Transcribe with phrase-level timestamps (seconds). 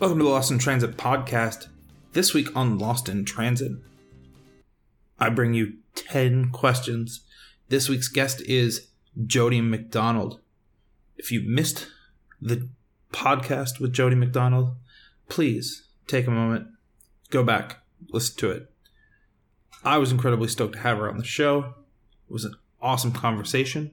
[0.00, 1.68] Welcome to the Lost in Transit podcast.
[2.14, 3.72] This week on Lost in Transit,
[5.18, 7.20] I bring you 10 questions.
[7.68, 8.88] This week's guest is
[9.26, 10.40] Jody MacDonald.
[11.18, 11.86] If you missed
[12.40, 12.70] the
[13.12, 14.74] podcast with Jody MacDonald,
[15.28, 16.68] please take a moment,
[17.28, 18.72] go back, listen to it.
[19.84, 21.74] I was incredibly stoked to have her on the show.
[22.26, 23.90] It was an awesome conversation.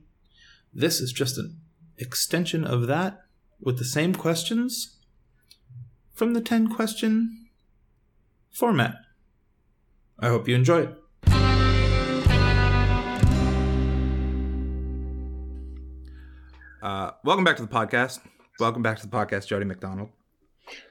[0.74, 1.60] This is just an
[1.98, 3.26] extension of that
[3.60, 4.97] with the same questions
[6.18, 7.48] from the 10 question
[8.50, 8.96] format.
[10.20, 10.96] I hope you enjoy it.
[16.82, 18.20] Uh, welcome back to the podcast.
[18.60, 20.10] Welcome back to the podcast, Jody MacDonald.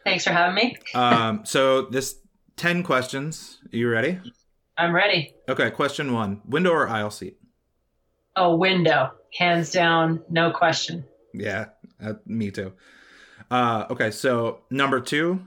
[0.04, 0.77] Thanks for having me.
[0.94, 2.20] Um, so this
[2.56, 3.58] 10 questions.
[3.72, 4.20] Are you ready?
[4.78, 5.34] I'm ready.
[5.48, 6.41] Okay, question one.
[6.47, 7.36] Window or aisle seat?
[8.36, 9.10] Oh, window.
[9.36, 11.04] Hands down, no question.
[11.34, 11.66] Yeah,
[12.00, 12.72] uh, me too.
[13.50, 15.41] Uh, okay, so number two,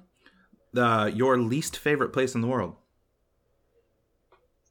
[0.74, 2.76] the your least favorite place in the world.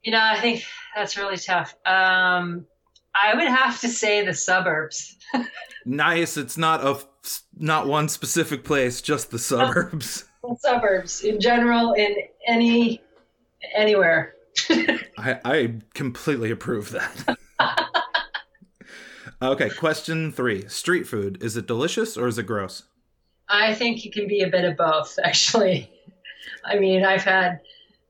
[0.02, 1.74] You know, I think that's really tough.
[1.84, 2.66] Um,
[3.14, 5.16] I would have to say the suburbs.
[5.84, 6.36] Nice.
[6.36, 7.00] It's not a
[7.56, 10.24] not one specific place, just the suburbs.
[10.42, 12.14] The suburbs in general, in
[12.46, 13.02] any
[13.74, 14.34] anywhere.
[15.18, 17.36] I, I completely approve that.
[19.42, 21.42] okay, question three: street food.
[21.42, 22.84] Is it delicious or is it gross?
[23.48, 25.90] I think it can be a bit of both, actually.
[26.64, 27.60] I mean, I've had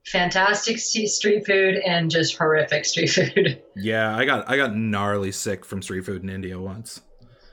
[0.05, 3.61] fantastic street food and just horrific street food.
[3.75, 7.01] Yeah, I got I got gnarly sick from street food in India once.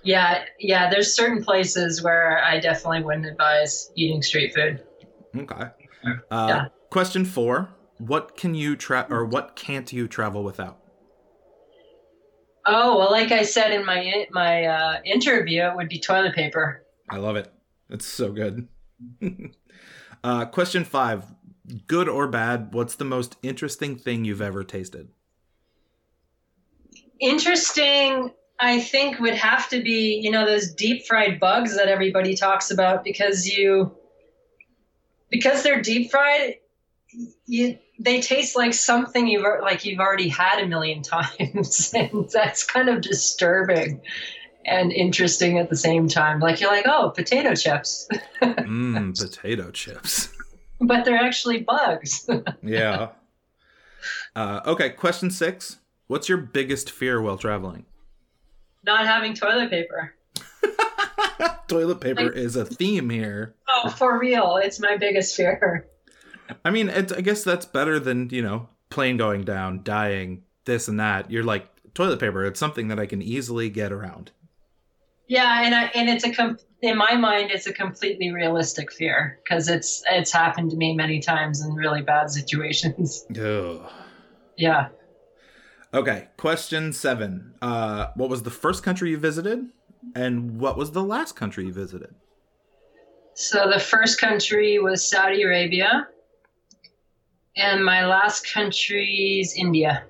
[0.03, 0.91] yeah, yeah.
[0.91, 4.83] There's certain places where I definitely wouldn't advise eating street food.
[5.37, 5.67] Okay.
[6.05, 6.65] Uh, Yeah.
[6.91, 10.79] Question four: What can you tra- or what can't you travel without?
[12.65, 16.83] Oh well, like I said in my my uh, interview, it would be toilet paper.
[17.09, 17.53] I love it.
[17.89, 18.69] It's so good.
[20.25, 21.25] uh, question five:
[21.87, 22.75] Good or bad?
[22.75, 25.09] What's the most interesting thing you've ever tasted?
[27.21, 32.37] Interesting, I think, would have to be you know those deep fried bugs that everybody
[32.37, 33.97] talks about because you
[35.31, 36.57] because they're deep fried.
[37.47, 42.65] You, they taste like something you've like you've already had a million times, and that's
[42.65, 44.01] kind of disturbing
[44.67, 46.41] and interesting at the same time.
[46.41, 48.09] Like you're like, oh, potato chips,
[48.43, 50.29] Mmm, potato chips.
[50.81, 52.29] but they're actually bugs.
[52.63, 53.09] Yeah.
[54.35, 55.79] Uh, okay, question six.
[56.09, 57.87] What's your biggest fear while traveling?
[58.85, 60.15] Not having toilet paper.
[61.69, 63.55] Toilet paper is a theme here.
[63.69, 65.89] Oh, for real, it's my biggest fear.
[66.65, 71.01] I mean, I guess that's better than, you know, plane going down, dying, this and
[71.01, 71.29] that.
[71.29, 74.31] You're like, toilet paper, it's something that I can easily get around.
[75.29, 79.39] Yeah, and I, and it's a com- in my mind, it's a completely realistic fear
[79.43, 83.27] because it's it's happened to me many times in really bad situations.
[83.31, 83.91] Ugh.
[84.57, 84.89] yeah.
[85.95, 87.55] Okay, question seven.
[87.63, 89.67] Uh, what was the first country you visited?
[90.15, 92.15] And what was the last country you visited?
[93.35, 96.07] So the first country was Saudi Arabia,
[97.57, 100.05] and my last country's India.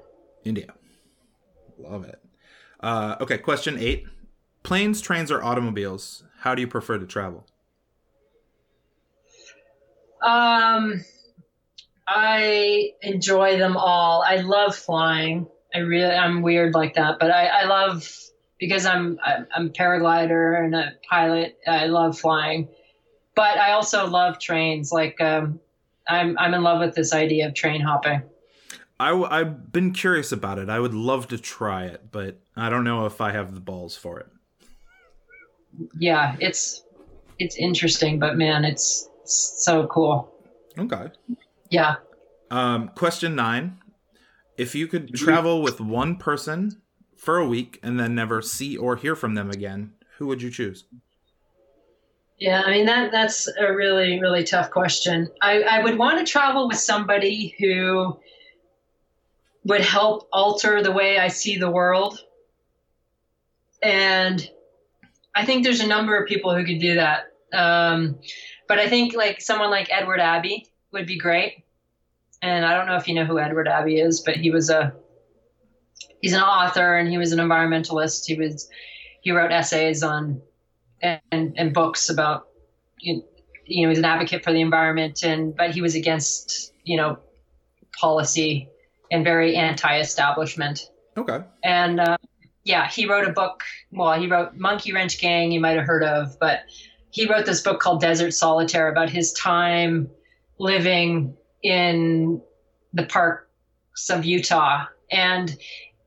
[0.45, 0.75] India.
[1.79, 2.21] Love it.
[2.81, 4.07] Uh, okay, question eight.
[4.67, 6.25] Planes, trains, or automobiles?
[6.41, 7.47] How do you prefer to travel?
[10.21, 11.05] Um,
[12.09, 14.25] I enjoy them all.
[14.27, 15.47] I love flying.
[15.73, 18.13] I really, I'm weird like that, but I, I love
[18.59, 19.21] because I'm,
[19.55, 21.57] I'm paraglider and a pilot.
[21.65, 22.69] I love flying,
[23.37, 24.91] but I also love trains.
[24.91, 25.61] Like, um,
[26.09, 28.23] I'm I'm in love with this idea of train hopping.
[28.99, 30.69] I, w- I've been curious about it.
[30.69, 33.95] I would love to try it, but I don't know if I have the balls
[33.95, 34.27] for it.
[35.99, 36.83] Yeah, it's
[37.39, 40.33] it's interesting, but man, it's so cool.
[40.79, 41.11] Okay.
[41.71, 41.97] Yeah.
[42.51, 43.79] Um, question nine.
[44.57, 46.81] If you could travel with one person
[47.17, 50.51] for a week and then never see or hear from them again, who would you
[50.51, 50.85] choose?
[52.39, 55.29] Yeah, I mean that that's a really really tough question.
[55.41, 58.19] I, I would want to travel with somebody who
[59.65, 62.21] would help alter the way I see the world.
[63.83, 64.49] And
[65.37, 67.33] I think there's a number of people who could do that.
[67.53, 68.19] Um,
[68.67, 71.65] but I think like someone like Edward Abbey would be great.
[72.43, 74.95] And I don't know if you know who Edward Abbey is, but he was a
[76.21, 78.27] he's an author and he was an environmentalist.
[78.27, 78.69] He was
[79.21, 80.41] he wrote essays on
[81.03, 82.49] and, and books about
[83.01, 83.23] you,
[83.65, 87.19] you know he's an advocate for the environment and but he was against you know
[87.99, 88.69] policy
[89.11, 91.43] and very anti-establishment Okay.
[91.65, 92.16] and uh,
[92.67, 96.05] yeah he wrote a book well he wrote monkey wrench gang you might have heard
[96.05, 96.61] of but
[97.17, 100.11] he wrote this book called Desert Solitaire about his time
[100.59, 102.43] living in
[102.93, 104.85] the parks of Utah.
[105.11, 105.57] And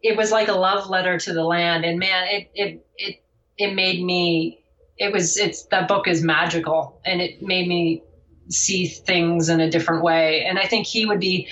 [0.03, 1.83] it was like a love letter to the land.
[1.83, 3.23] And man, it, it, it,
[3.57, 4.59] it made me,
[4.99, 8.03] it was, it's, that book is magical and it made me
[8.49, 10.45] see things in a different way.
[10.45, 11.47] And I think he would be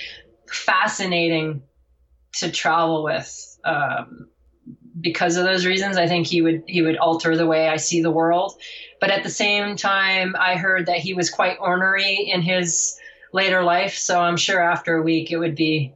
[0.46, 1.62] fascinating
[2.34, 3.58] to travel with.
[3.64, 4.28] Um,
[5.00, 8.02] because of those reasons, I think he would he would alter the way I see
[8.02, 8.54] the world.
[9.00, 12.98] But at the same time, I heard that he was quite ornery in his
[13.32, 13.94] later life.
[13.94, 15.94] So I'm sure after a week it would be,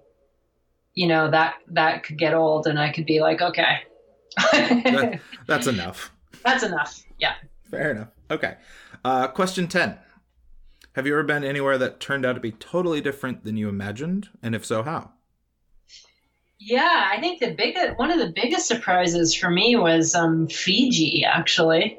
[0.95, 3.79] you know, that that could get old, and I could be like, okay,
[4.53, 6.13] that, that's enough.
[6.45, 7.03] That's enough.
[7.19, 7.35] Yeah.
[7.71, 8.09] Fair enough.
[8.31, 8.57] Okay.
[9.05, 9.99] Uh, question ten.
[10.95, 14.29] Have you ever been anywhere that turned out to be totally different than you imagined?
[14.43, 15.13] And if so, how?
[16.65, 21.25] Yeah, I think the biggest one of the biggest surprises for me was um, Fiji.
[21.25, 21.99] Actually,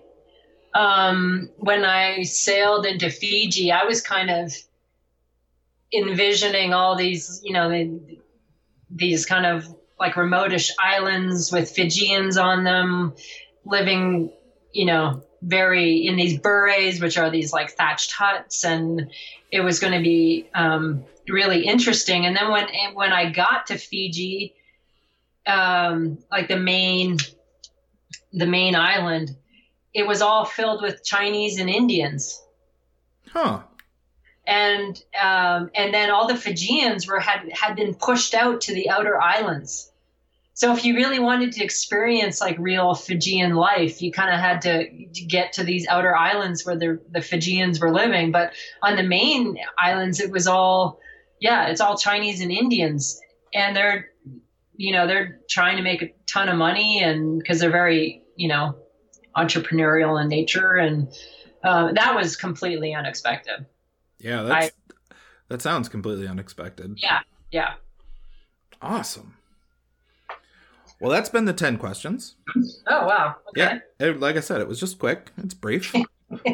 [0.74, 4.54] um, when I sailed into Fiji, I was kind of
[5.94, 8.20] envisioning all these, you know, the,
[8.90, 9.68] these kind of
[10.00, 13.14] like remotish islands with Fijians on them,
[13.66, 14.32] living,
[14.72, 19.12] you know, very in these bures, which are these like thatched huts, and
[19.52, 22.26] it was going to be um, really interesting.
[22.26, 24.56] And then when when I got to Fiji,
[25.46, 27.18] um, like the main
[28.32, 29.36] the main island,
[29.94, 32.42] it was all filled with Chinese and Indians.
[33.32, 33.62] Huh.
[34.46, 38.90] And um, and then all the Fijians were had had been pushed out to the
[38.90, 39.92] outer islands.
[40.56, 44.62] So if you really wanted to experience like real Fijian life, you kind of had
[44.62, 44.88] to,
[45.28, 48.32] get to these outer islands where the the Fijians were living.
[48.32, 51.00] But on the main islands, it was all
[51.40, 53.20] yeah, it's all Chinese and Indians,
[53.54, 54.10] and they're
[54.76, 58.48] you know they're trying to make a ton of money and because they're very you
[58.48, 58.76] know
[59.36, 60.76] entrepreneurial in nature.
[60.76, 61.08] And
[61.64, 63.66] uh, that was completely unexpected.
[64.20, 65.16] Yeah that's I,
[65.48, 66.98] that sounds completely unexpected.
[67.02, 67.22] Yeah
[67.52, 67.74] yeah.
[68.82, 69.38] Awesome
[71.02, 72.36] well that's been the 10 questions
[72.88, 73.80] oh wow okay.
[74.00, 75.94] yeah it, like i said it was just quick it's brief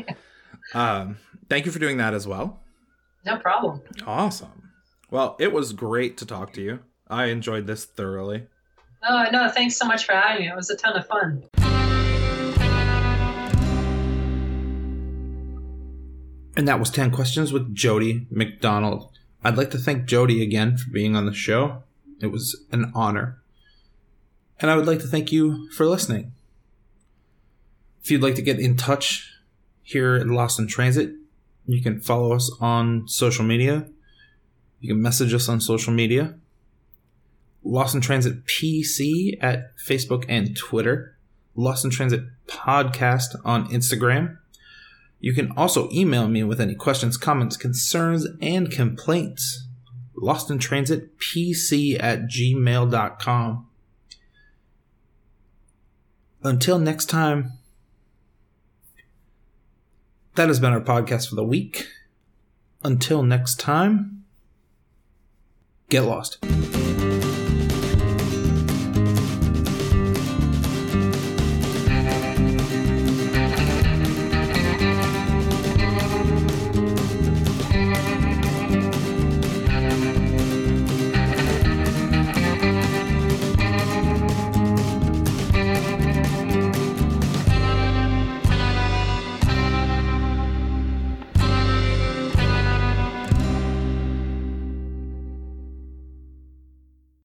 [0.74, 1.18] um
[1.50, 2.60] thank you for doing that as well
[3.26, 4.72] no problem awesome
[5.12, 8.46] well it was great to talk to you I enjoyed this thoroughly.
[9.02, 10.52] Oh, no, thanks so much for having me.
[10.52, 11.44] It was a ton of fun.
[16.56, 19.10] And that was 10 questions with Jody MacDonald.
[19.44, 21.84] I'd like to thank Jody again for being on the show.
[22.22, 23.39] It was an honor.
[24.60, 26.34] And I would like to thank you for listening.
[28.04, 29.32] If you'd like to get in touch
[29.84, 31.12] here at Lost in Transit,
[31.66, 33.88] you can follow us on social media.
[34.80, 36.36] You can message us on social media.
[37.64, 41.18] Lost in Transit PC at Facebook and Twitter,
[41.56, 44.38] Lost in Transit Podcast on Instagram.
[45.20, 49.68] You can also email me with any questions, comments, concerns, and complaints.
[50.16, 53.69] Lost in Transit PC at gmail.com.
[56.44, 57.54] Until next time,
[60.36, 61.88] that has been our podcast for the week.
[62.84, 64.24] Until next time,
[65.90, 66.38] get lost.